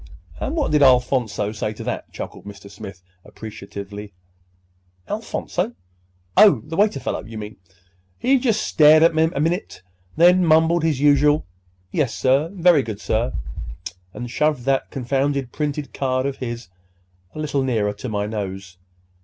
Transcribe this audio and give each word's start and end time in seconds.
'""And 0.41 0.55
what 0.55 0.71
did—Alphonso 0.71 1.51
say 1.51 1.73
to 1.73 1.83
that?" 1.83 2.11
chuckled 2.11 2.43
Mr. 2.45 2.71
Smith 2.71 3.03
appreciatively. 3.23 4.13
"Alphonso? 5.07 5.75
Oh, 6.35 6.63
the 6.65 6.75
waiter 6.75 6.99
fellow, 6.99 7.21
you 7.23 7.37
mean? 7.37 7.57
Oh, 7.59 7.71
he 8.17 8.39
just 8.39 8.63
stared 8.65 9.03
a 9.03 9.11
minute, 9.13 9.83
then 10.17 10.43
mumbled 10.43 10.81
his 10.81 10.99
usual 10.99 11.45
'Yes, 11.91 12.15
sir, 12.15 12.49
very 12.51 12.81
good, 12.81 12.99
sir,' 12.99 13.33
and 14.11 14.31
shoved 14.31 14.63
that 14.63 14.89
confounded 14.89 15.51
printed 15.51 15.93
card 15.93 16.25
of 16.25 16.37
his 16.37 16.69
a 17.35 17.39
little 17.39 17.61
nearer 17.61 17.93
to 17.93 18.09
my 18.09 18.25
nose. 18.25 18.79